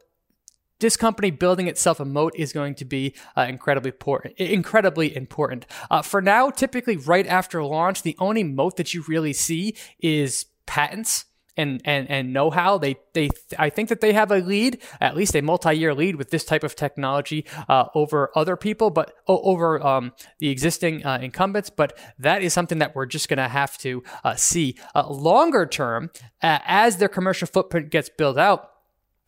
[0.82, 4.36] this company building itself a moat is going to be uh, incredibly important.
[4.38, 5.66] Incredibly important.
[5.90, 10.48] Uh, for now, typically right after launch, the only moat that you really see is
[10.66, 11.26] patents
[11.58, 12.78] and and and know-how.
[12.78, 16.30] They they I think that they have a lead, at least a multi-year lead with
[16.30, 21.70] this type of technology uh, over other people, but over um, the existing uh, incumbents.
[21.70, 25.66] But that is something that we're just going to have to uh, see uh, longer
[25.66, 26.12] term
[26.42, 28.72] as their commercial footprint gets built out.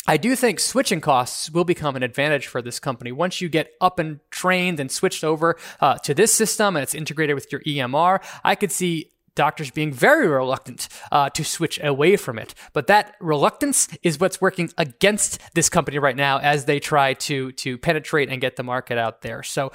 [0.05, 3.13] I do think switching costs will become an advantage for this company.
[3.13, 6.93] Once you get up and trained and switched over uh, to this system and it's
[6.93, 12.15] integrated with your EMR, I could see doctors being very reluctant uh, to switch away
[12.15, 12.53] from it.
[12.73, 17.51] But that reluctance is what's working against this company right now as they try to
[17.53, 19.43] to penetrate and get the market out there.
[19.43, 19.71] So.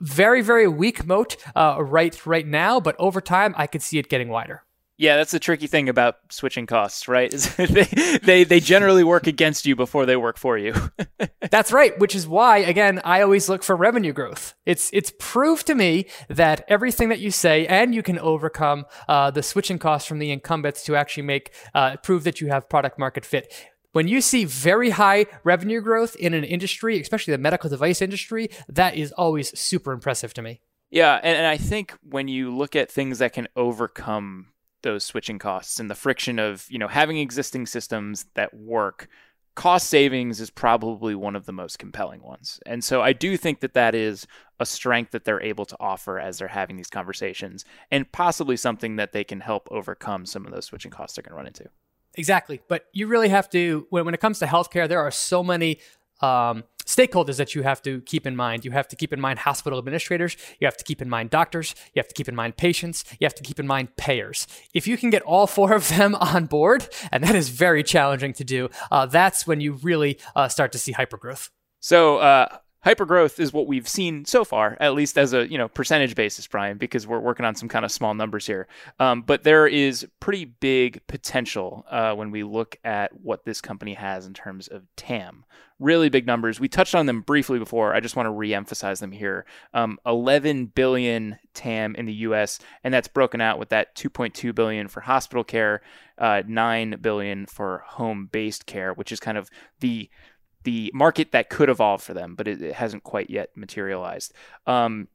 [0.00, 4.08] Very, very weak moat uh, right right now, but over time, I could see it
[4.08, 4.64] getting wider.
[4.96, 7.32] Yeah, that's the tricky thing about switching costs, right?
[7.32, 10.74] Is they, they they generally work against you before they work for you.
[11.50, 14.54] that's right, which is why again I always look for revenue growth.
[14.64, 19.32] It's it's proved to me that everything that you say and you can overcome uh,
[19.32, 22.98] the switching costs from the incumbents to actually make uh, prove that you have product
[22.98, 23.52] market fit.
[23.92, 28.48] When you see very high revenue growth in an industry, especially the medical device industry,
[28.68, 30.60] that is always super impressive to me.
[30.90, 34.48] Yeah, and, and I think when you look at things that can overcome
[34.84, 39.08] those switching costs and the friction of you know having existing systems that work
[39.56, 42.60] cost savings is probably one of the most compelling ones.
[42.66, 44.26] And so i do think that that is
[44.60, 48.96] a strength that they're able to offer as they're having these conversations and possibly something
[48.96, 51.68] that they can help overcome some of those switching costs they're going to run into.
[52.16, 52.60] Exactly.
[52.68, 55.80] But you really have to when, when it comes to healthcare there are so many
[56.20, 58.64] um, stakeholders that you have to keep in mind.
[58.64, 61.74] You have to keep in mind hospital administrators, you have to keep in mind doctors,
[61.94, 64.46] you have to keep in mind patients, you have to keep in mind payers.
[64.74, 68.32] If you can get all four of them on board, and that is very challenging
[68.34, 71.50] to do, uh, that's when you really uh, start to see hypergrowth.
[71.80, 75.68] So, uh, hypergrowth is what we've seen so far, at least as a you know
[75.68, 78.66] percentage basis, Brian, because we're working on some kind of small numbers here.
[79.00, 83.94] Um, but there is pretty big potential uh, when we look at what this company
[83.94, 85.44] has in terms of TAM.
[85.80, 86.60] Really big numbers.
[86.60, 87.94] We touched on them briefly before.
[87.94, 89.44] I just want to re-emphasize them here.
[89.74, 94.86] Um, 11 billion TAM in the U.S., and that's broken out with that 2.2 billion
[94.86, 95.82] for hospital care,
[96.16, 100.08] uh, 9 billion for home-based care, which is kind of the
[100.64, 104.32] the market that could evolve for them, but it, it hasn't quite yet materialized.
[104.66, 105.08] Um,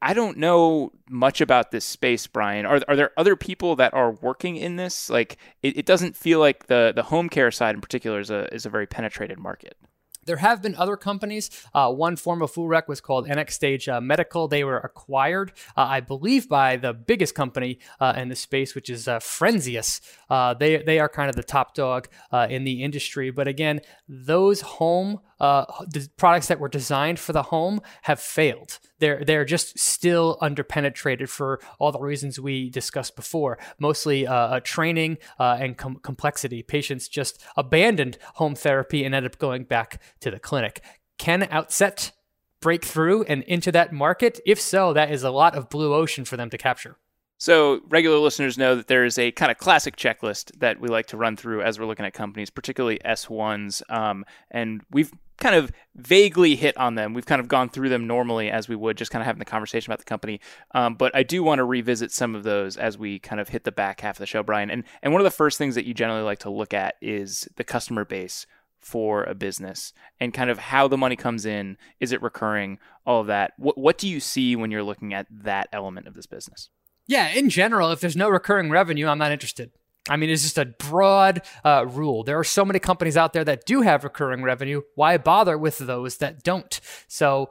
[0.00, 2.66] I don't know much about this space, Brian.
[2.66, 5.08] Are, are there other people that are working in this?
[5.08, 8.52] Like, it, it doesn't feel like the the home care side in particular is a
[8.54, 9.78] is a very penetrated market.
[10.24, 11.50] There have been other companies.
[11.72, 14.48] Uh, one form of full rec was called NxStage uh, Medical.
[14.48, 18.90] They were acquired, uh, I believe, by the biggest company uh, in the space, which
[18.90, 20.00] is uh, Fresenius.
[20.30, 22.08] Uh, they they are kind of the top dog
[22.48, 23.30] in the industry.
[23.30, 28.78] But again, those home Uh, the products that were designed for the home have failed.
[28.98, 33.58] They're they're just still underpenetrated for all the reasons we discussed before.
[33.78, 36.62] Mostly uh, uh, training and com- complexity.
[36.62, 40.82] Patients just abandoned home therapy and ended up going back to the clinic.
[41.18, 42.12] Can Outset
[42.60, 44.40] break through and into that market?
[44.46, 46.96] If so, that is a lot of blue ocean for them to capture.
[47.36, 51.06] So, regular listeners know that there is a kind of classic checklist that we like
[51.06, 53.82] to run through as we're looking at companies, particularly S1s.
[53.90, 57.12] Um, and we've kind of vaguely hit on them.
[57.12, 59.44] We've kind of gone through them normally as we would, just kind of having the
[59.44, 60.40] conversation about the company.
[60.74, 63.64] Um, but I do want to revisit some of those as we kind of hit
[63.64, 64.70] the back half of the show, Brian.
[64.70, 67.48] And and one of the first things that you generally like to look at is
[67.56, 68.46] the customer base
[68.80, 71.76] for a business and kind of how the money comes in.
[72.00, 72.78] Is it recurring?
[73.06, 73.52] All of that.
[73.58, 76.68] What, what do you see when you're looking at that element of this business?
[77.06, 79.70] Yeah, in general, if there's no recurring revenue, I'm not interested.
[80.08, 82.24] I mean, it's just a broad uh, rule.
[82.24, 84.82] There are so many companies out there that do have recurring revenue.
[84.94, 86.78] Why bother with those that don't?
[87.08, 87.50] So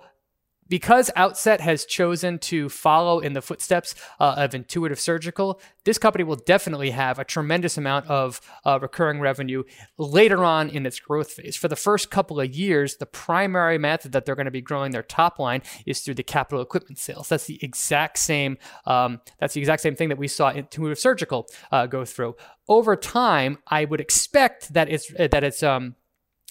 [0.68, 6.24] because Outset has chosen to follow in the footsteps uh, of Intuitive Surgical, this company
[6.24, 9.64] will definitely have a tremendous amount of uh, recurring revenue
[9.98, 11.56] later on in its growth phase.
[11.56, 14.92] For the first couple of years, the primary method that they're going to be growing
[14.92, 17.30] their top line is through the capital equipment sales.
[17.30, 18.58] That's the exact same.
[18.86, 22.36] Um, that's the exact same thing that we saw Intuitive Surgical uh, go through.
[22.68, 25.96] Over time, I would expect that it's that it's um,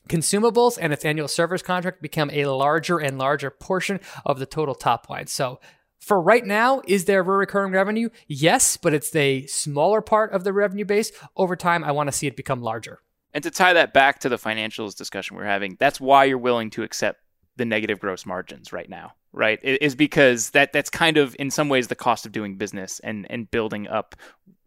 [0.09, 4.75] Consumables and its annual service contract become a larger and larger portion of the total
[4.75, 5.27] top line.
[5.27, 5.61] So,
[6.01, 8.09] for right now, is there recurring revenue?
[8.27, 11.12] Yes, but it's a smaller part of the revenue base.
[11.37, 12.99] Over time, I want to see it become larger.
[13.33, 16.71] And to tie that back to the financials discussion we're having, that's why you're willing
[16.71, 17.21] to accept
[17.57, 19.61] the negative gross margins right now, right?
[19.62, 23.01] It is because that that's kind of in some ways the cost of doing business
[23.01, 24.17] and and building up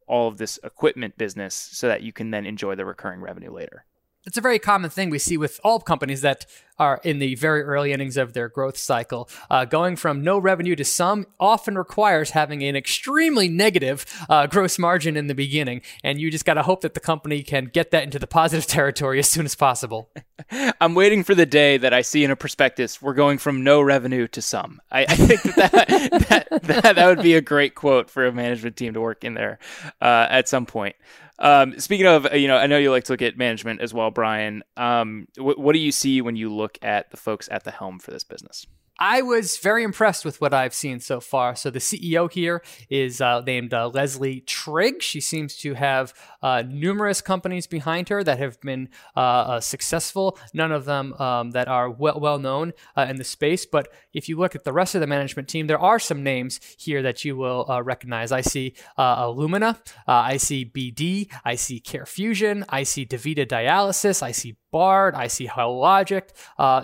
[0.08, 3.86] all of this equipment business so that you can then enjoy the recurring revenue later
[4.26, 6.46] it's a very common thing we see with all companies that
[6.78, 9.30] are in the very early innings of their growth cycle.
[9.50, 14.78] Uh, going from no revenue to some often requires having an extremely negative uh, gross
[14.78, 17.92] margin in the beginning, and you just got to hope that the company can get
[17.92, 20.10] that into the positive territory as soon as possible.
[20.82, 23.82] I'm waiting for the day that I see in a prospectus we're going from no
[23.82, 24.82] revenue to some.
[24.92, 25.88] I, I think that that,
[26.30, 29.34] that, that, that would be a great quote for a management team to work in
[29.34, 29.60] there
[30.02, 30.96] uh, at some point.
[31.38, 34.10] Um, speaking of, you know, I know you like to look at management as well,
[34.10, 34.64] Brian.
[34.78, 38.00] Um, wh- what do you see when you look at the folks at the helm
[38.00, 38.66] for this business?
[38.98, 41.56] I was very impressed with what I've seen so far.
[41.56, 45.02] So the CEO here is uh, named uh, Leslie Trigg.
[45.02, 50.38] She seems to have uh, numerous companies behind her that have been uh, uh, successful.
[50.54, 53.66] None of them um, that are well well known uh, in the space.
[53.66, 56.62] But if you look at the rest of the management team, there are some names
[56.78, 58.32] here that you will recognize.
[58.32, 59.78] I see Illumina.
[60.08, 61.30] I see BD.
[61.44, 62.64] I see CareFusion.
[62.70, 64.24] I see DaVita Dialysis.
[64.24, 65.16] I see Bard.
[65.16, 66.30] I see Hologic.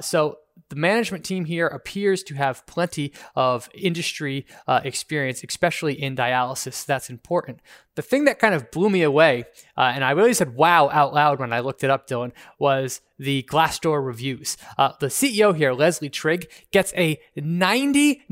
[0.03, 0.39] so
[0.71, 6.85] the management team here appears to have plenty of industry uh, experience, especially in dialysis.
[6.85, 7.59] That's important.
[7.95, 9.43] The thing that kind of blew me away,
[9.77, 13.01] uh, and I really said wow out loud when I looked it up, Dylan, was
[13.19, 14.55] the Glassdoor reviews.
[14.77, 18.25] Uh, the CEO here, Leslie Trigg, gets a 99%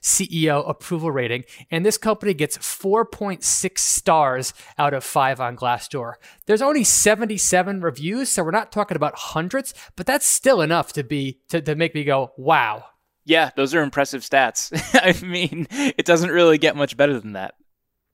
[0.00, 6.14] CEO approval rating, and this company gets 4.6 stars out of 5 on Glassdoor.
[6.46, 11.02] There's only 77 reviews, so we're not talking about hundreds, but that's still enough to
[11.02, 12.84] be to, to make me go, wow.
[13.24, 14.70] Yeah, those are impressive stats.
[14.94, 17.54] I mean, it doesn't really get much better than that.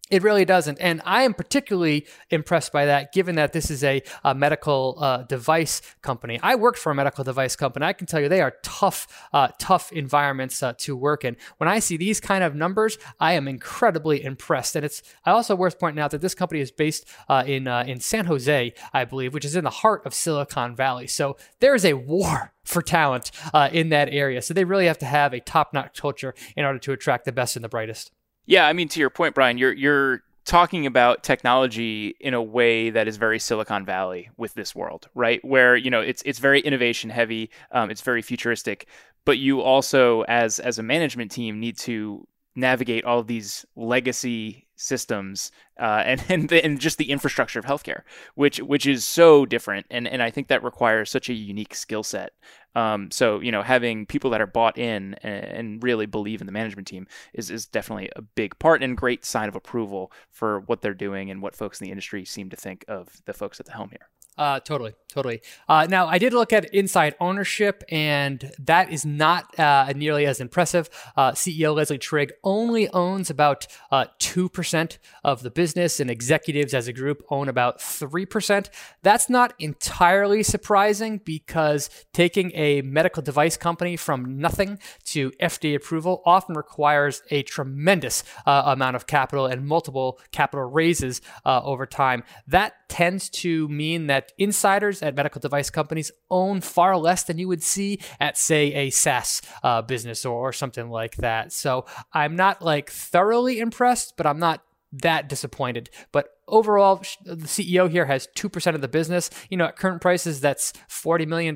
[0.08, 0.78] It really doesn't.
[0.78, 5.22] And I am particularly impressed by that, given that this is a, a medical uh,
[5.24, 6.38] device company.
[6.44, 7.86] I worked for a medical device company.
[7.86, 11.36] I can tell you they are tough, uh, tough environments uh, to work in.
[11.56, 14.76] When I see these kind of numbers, I am incredibly impressed.
[14.76, 17.98] And it's also worth pointing out that this company is based uh, in, uh, in
[17.98, 21.08] San Jose, I believe, which is in the heart of Silicon Valley.
[21.08, 24.40] So there is a war for talent uh, in that area.
[24.40, 27.32] So they really have to have a top notch culture in order to attract the
[27.32, 28.12] best and the brightest.
[28.46, 32.90] Yeah, I mean to your point, Brian, you're you're talking about technology in a way
[32.90, 35.44] that is very Silicon Valley with this world, right?
[35.44, 38.86] Where you know it's it's very innovation heavy, um, it's very futuristic,
[39.24, 44.65] but you also as as a management team need to navigate all of these legacy
[44.76, 48.02] systems uh, and and, the, and just the infrastructure of healthcare,
[48.34, 52.02] which which is so different, and and I think that requires such a unique skill
[52.02, 52.32] set.
[52.74, 56.46] Um, so you know, having people that are bought in and, and, really believe in
[56.46, 60.60] the management team is is definitely a big part and great sign of approval for
[60.60, 63.58] what they're doing and what folks in the industry seem to think of the folks
[63.58, 64.08] at the helm here.
[64.36, 65.40] Uh, totally, totally.
[65.66, 70.40] Uh, now, I did look at inside ownership, and that is not uh, nearly as
[70.40, 70.90] impressive.
[71.16, 76.86] Uh, CEO Leslie Trigg only owns about uh, 2% of the business, and executives as
[76.86, 78.68] a group own about 3%.
[79.02, 86.22] That's not entirely surprising because taking a medical device company from nothing to FDA approval
[86.26, 92.22] often requires a tremendous uh, amount of capital and multiple capital raises uh, over time.
[92.46, 97.48] That tends to mean that insiders at medical device companies own far less than you
[97.48, 101.52] would see at, say, a SaaS uh, business or, or something like that.
[101.52, 105.90] So I'm not like thoroughly impressed, but I'm not that disappointed.
[106.12, 109.30] But overall, the CEO here has 2% of the business.
[109.50, 111.54] You know, at current prices, that's $40 million.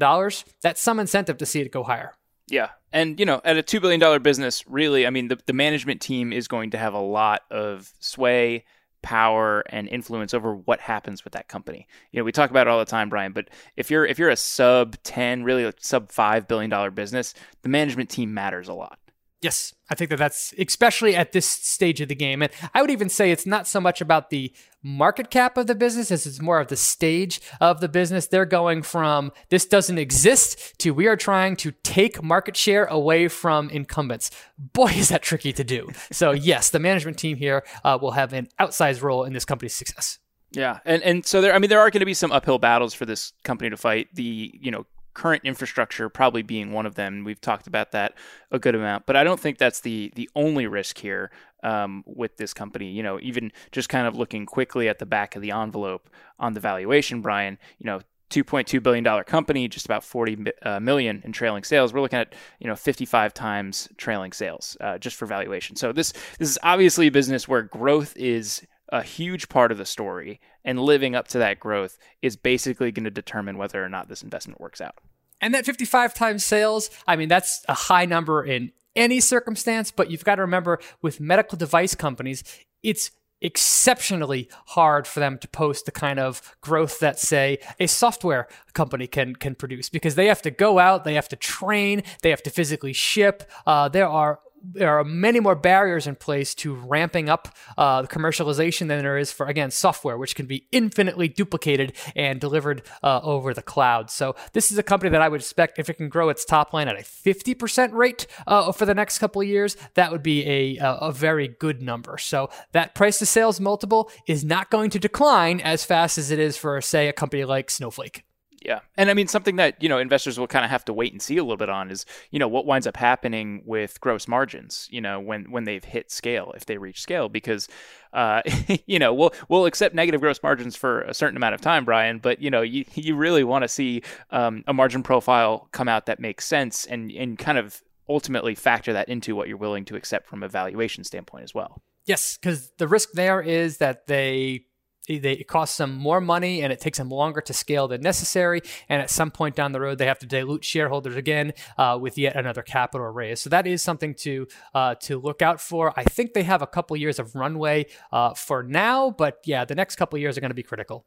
[0.62, 2.14] That's some incentive to see it go higher.
[2.48, 2.70] Yeah.
[2.92, 6.32] And, you know, at a $2 billion business, really, I mean, the, the management team
[6.32, 8.64] is going to have a lot of sway,
[9.02, 11.86] power, and influence over what happens with that company.
[12.10, 14.30] You know, we talk about it all the time, Brian, but if you're if you're
[14.30, 18.74] a sub 10, really a sub 5 billion dollar business, the management team matters a
[18.74, 18.98] lot.
[19.42, 22.42] Yes, I think that that's especially at this stage of the game.
[22.42, 25.74] And I would even say it's not so much about the market cap of the
[25.74, 28.26] business as it's more of the stage of the business.
[28.26, 33.28] They're going from this doesn't exist to we are trying to take market share away
[33.28, 34.30] from incumbents.
[34.58, 35.88] Boy, is that tricky to do.
[36.12, 39.74] So, yes, the management team here uh, will have an outsized role in this company's
[39.74, 40.18] success.
[40.52, 42.92] Yeah, and and so there, I mean, there are going to be some uphill battles
[42.92, 44.08] for this company to fight.
[44.14, 44.84] The you know
[45.14, 47.24] current infrastructure probably being one of them.
[47.24, 48.14] We've talked about that
[48.50, 51.30] a good amount, but I don't think that's the the only risk here
[51.62, 52.90] um, with this company.
[52.90, 56.08] You know, even just kind of looking quickly at the back of the envelope
[56.38, 57.58] on the valuation, Brian.
[57.78, 58.00] You know.
[58.30, 61.92] 2.2 billion dollar company, just about 40 uh, million in trailing sales.
[61.92, 65.74] We're looking at you know 55 times trailing sales uh, just for valuation.
[65.74, 69.84] So this this is obviously a business where growth is a huge part of the
[69.84, 74.08] story, and living up to that growth is basically going to determine whether or not
[74.08, 74.96] this investment works out.
[75.40, 80.10] And that 55 times sales, I mean, that's a high number in any circumstance, but
[80.10, 82.44] you've got to remember with medical device companies,
[82.82, 83.10] it's
[83.42, 89.06] exceptionally hard for them to post the kind of growth that say a software company
[89.06, 92.42] can can produce because they have to go out they have to train they have
[92.42, 97.28] to physically ship uh, there are there are many more barriers in place to ramping
[97.28, 102.40] up uh, commercialization than there is for again software, which can be infinitely duplicated and
[102.40, 104.10] delivered uh, over the cloud.
[104.10, 106.72] So this is a company that I would expect if it can grow its top
[106.72, 110.46] line at a 50% rate uh, for the next couple of years, that would be
[110.46, 112.18] a, a very good number.
[112.18, 116.38] So that price to sales multiple is not going to decline as fast as it
[116.38, 118.24] is for say a company like Snowflake.
[118.60, 118.80] Yeah.
[118.96, 121.22] And I mean, something that, you know, investors will kind of have to wait and
[121.22, 124.86] see a little bit on is, you know, what winds up happening with gross margins,
[124.90, 127.68] you know, when, when they've hit scale, if they reach scale, because,
[128.12, 128.42] uh,
[128.86, 132.18] you know, we'll, we'll accept negative gross margins for a certain amount of time, Brian,
[132.18, 136.04] but, you know, you, you really want to see um, a margin profile come out
[136.04, 139.96] that makes sense and, and kind of ultimately factor that into what you're willing to
[139.96, 141.80] accept from a valuation standpoint as well.
[142.04, 144.66] Yes, because the risk there is that they
[145.08, 148.62] they, it costs them more money and it takes them longer to scale than necessary.
[148.88, 152.18] And at some point down the road, they have to dilute shareholders again uh, with
[152.18, 153.40] yet another capital raise.
[153.40, 155.92] So that is something to uh, to look out for.
[155.98, 159.74] I think they have a couple years of runway uh, for now, but yeah, the
[159.74, 161.06] next couple years are going to be critical.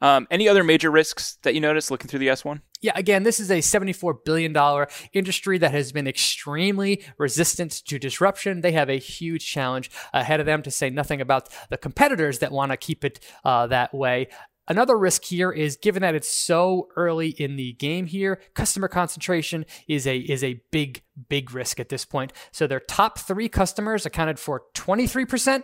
[0.00, 2.60] Um, any other major risks that you notice looking through the S1?
[2.80, 4.54] Yeah, again, this is a $74 billion
[5.12, 8.60] industry that has been extremely resistant to disruption.
[8.60, 12.52] They have a huge challenge ahead of them, to say nothing about the competitors that
[12.52, 14.28] want to keep it uh, that way.
[14.68, 19.64] Another risk here is given that it's so early in the game here, customer concentration
[19.86, 22.32] is a is a big big risk at this point.
[22.50, 25.62] So their top 3 customers accounted for 23%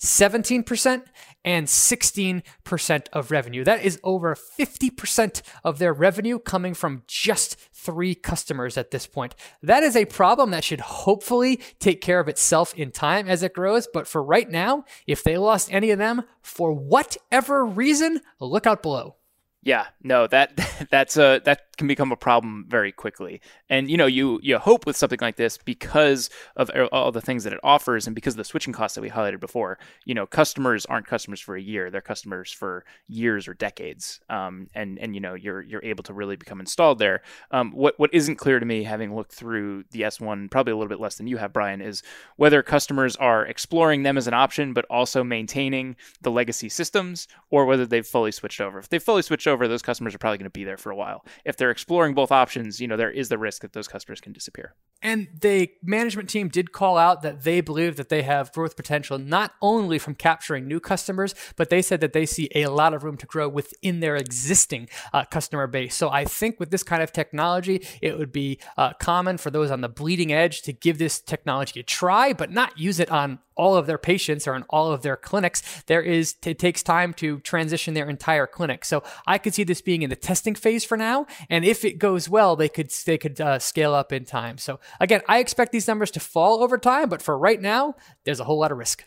[0.00, 1.04] 17%
[1.44, 3.64] and 16% of revenue.
[3.64, 9.34] That is over 50% of their revenue coming from just three customers at this point.
[9.62, 13.54] That is a problem that should hopefully take care of itself in time as it
[13.54, 13.88] grows.
[13.92, 18.82] But for right now, if they lost any of them for whatever reason, look out
[18.82, 19.16] below.
[19.62, 20.56] Yeah, no, that
[20.90, 23.40] that's a that can become a problem very quickly.
[23.70, 27.42] And you know, you you hope with something like this because of all the things
[27.44, 29.78] that it offers and because of the switching costs that we highlighted before.
[30.04, 34.20] You know, customers aren't customers for a year; they're customers for years or decades.
[34.28, 37.22] Um, and and you know, you're you're able to really become installed there.
[37.50, 40.90] Um, what what isn't clear to me, having looked through the S1, probably a little
[40.90, 42.02] bit less than you have, Brian, is
[42.36, 47.64] whether customers are exploring them as an option, but also maintaining the legacy systems, or
[47.64, 48.78] whether they've fully switched over.
[48.78, 50.96] If they've fully switched over, those customers are probably going to be there for a
[50.96, 51.24] while.
[51.46, 54.32] If they're exploring both options, you know, there is the risk that those customers can
[54.32, 54.74] disappear.
[55.02, 59.18] And the management team did call out that they believe that they have growth potential
[59.18, 63.02] not only from capturing new customers, but they said that they see a lot of
[63.02, 65.94] room to grow within their existing uh, customer base.
[65.94, 69.70] So I think with this kind of technology, it would be uh, common for those
[69.70, 73.38] on the bleeding edge to give this technology a try, but not use it on
[73.60, 75.82] all of their patients or in all of their clinics.
[75.86, 78.86] There is it takes time to transition their entire clinic.
[78.86, 81.98] So I could see this being in the testing phase for now, and if it
[81.98, 84.56] goes well, they could they could uh, scale up in time.
[84.56, 87.94] So again, I expect these numbers to fall over time, but for right now,
[88.24, 89.04] there's a whole lot of risk.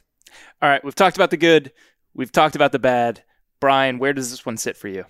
[0.62, 1.72] All right, we've talked about the good,
[2.14, 3.24] we've talked about the bad.
[3.60, 5.06] Brian, where does this one sit for you?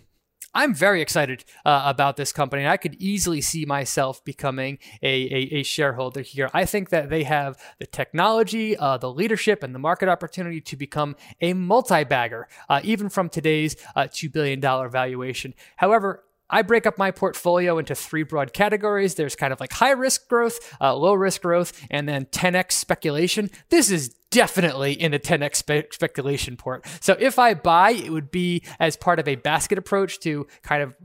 [0.53, 2.67] I'm very excited uh, about this company.
[2.67, 6.49] I could easily see myself becoming a, a, a, shareholder here.
[6.53, 10.75] I think that they have the technology, uh, the leadership, and the market opportunity to
[10.75, 15.55] become a multi bagger, uh, even from today's uh, $2 billion valuation.
[15.77, 16.23] However,
[16.53, 19.15] I break up my portfolio into three broad categories.
[19.15, 23.49] There's kind of like high risk growth, uh, low risk growth, and then 10x speculation.
[23.69, 26.85] This is definitely in a 10x spe- speculation port.
[27.01, 30.83] So if I buy, it would be as part of a basket approach to kind
[30.83, 30.95] of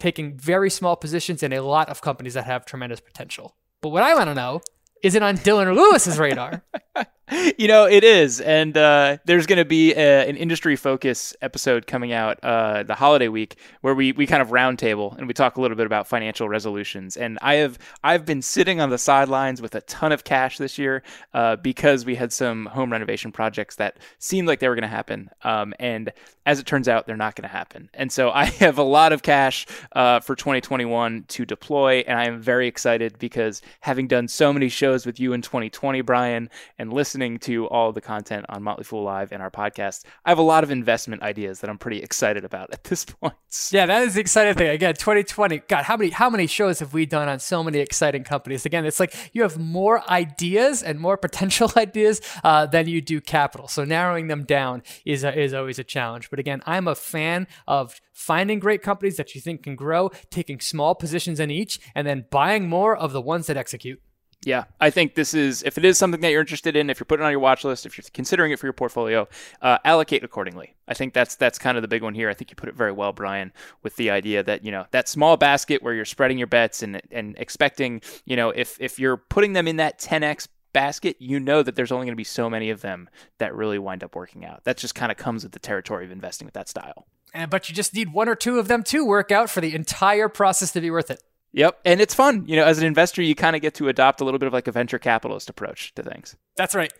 [0.00, 3.56] taking very small positions in a lot of companies that have tremendous potential.
[3.80, 4.60] But what I want to know
[5.02, 6.62] is it on Dylan or Lewis's radar?
[7.58, 8.40] you know, it is.
[8.40, 12.94] And uh, there's going to be a, an industry focus episode coming out uh, the
[12.94, 16.06] holiday week where we, we kind of roundtable and we talk a little bit about
[16.06, 17.16] financial resolutions.
[17.16, 20.78] And I have I've been sitting on the sidelines with a ton of cash this
[20.78, 21.02] year
[21.34, 24.88] uh, because we had some home renovation projects that seemed like they were going to
[24.88, 25.30] happen.
[25.42, 26.12] Um, and
[26.44, 27.90] as it turns out, they're not going to happen.
[27.92, 32.04] And so I have a lot of cash uh, for 2021 to deploy.
[32.06, 36.02] And I am very excited because having done so many shows with you in 2020,
[36.02, 36.48] Brian,
[36.78, 40.28] and listening listening to all the content on Motley Fool Live and our podcast, I
[40.28, 43.32] have a lot of investment ideas that I'm pretty excited about at this point.
[43.70, 44.68] Yeah, that is the exciting thing.
[44.68, 45.62] Again, 2020.
[45.66, 48.66] God, how many how many shows have we done on so many exciting companies?
[48.66, 53.22] Again, it's like you have more ideas and more potential ideas uh, than you do
[53.22, 53.66] capital.
[53.66, 56.28] So narrowing them down is a, is always a challenge.
[56.28, 60.60] But again, I'm a fan of finding great companies that you think can grow, taking
[60.60, 64.02] small positions in each, and then buying more of the ones that execute.
[64.46, 67.04] Yeah, I think this is if it is something that you're interested in, if you're
[67.04, 69.26] putting on your watch list, if you're considering it for your portfolio,
[69.60, 70.76] uh, allocate accordingly.
[70.86, 72.30] I think that's that's kind of the big one here.
[72.30, 75.08] I think you put it very well, Brian, with the idea that you know that
[75.08, 79.16] small basket where you're spreading your bets and and expecting, you know, if if you're
[79.16, 82.48] putting them in that 10x basket, you know that there's only going to be so
[82.48, 84.62] many of them that really wind up working out.
[84.62, 87.08] That just kind of comes with the territory of investing with that style.
[87.34, 89.74] And, but you just need one or two of them to work out for the
[89.74, 91.20] entire process to be worth it.
[91.56, 91.80] Yep.
[91.86, 92.44] And it's fun.
[92.46, 94.52] You know, as an investor, you kind of get to adopt a little bit of
[94.52, 96.36] like a venture capitalist approach to things.
[96.56, 96.92] That's right.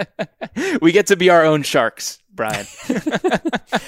[0.80, 2.66] we get to be our own sharks, Brian.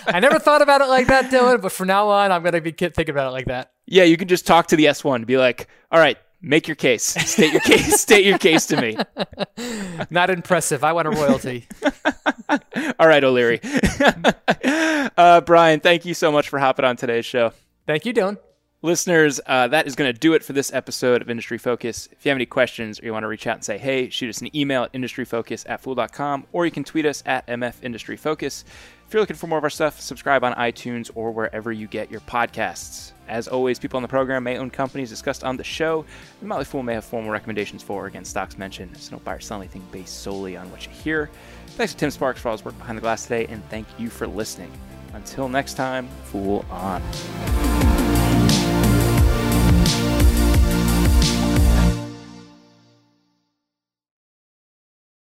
[0.06, 2.60] I never thought about it like that, Dylan, but from now on, I'm going to
[2.60, 3.72] be thinking about it like that.
[3.86, 7.02] Yeah, you can just talk to the S1 be like, all right, make your case.
[7.02, 7.94] State your case.
[8.00, 8.98] State your case to me.
[10.10, 10.84] Not impressive.
[10.84, 11.66] I want a royalty.
[12.98, 13.60] all right, O'Leary.
[15.16, 17.52] uh, Brian, thank you so much for hopping on today's show.
[17.86, 18.36] Thank you, Dylan.
[18.84, 22.06] Listeners, uh, that is going to do it for this episode of Industry Focus.
[22.12, 24.28] If you have any questions or you want to reach out and say, hey, shoot
[24.28, 28.18] us an email at industryfocus at fool.com or you can tweet us at MF Industry
[28.18, 28.62] Focus.
[29.06, 32.10] If you're looking for more of our stuff, subscribe on iTunes or wherever you get
[32.10, 33.12] your podcasts.
[33.26, 36.04] As always, people on the program may own companies discussed on the show.
[36.40, 39.36] The Motley Fool may have formal recommendations for or against stocks mentioned, so don't buy
[39.36, 41.30] or sell anything based solely on what you hear.
[41.68, 44.10] Thanks to Tim Sparks for all his work behind the glass today, and thank you
[44.10, 44.70] for listening.
[45.14, 47.02] Until next time, Fool on.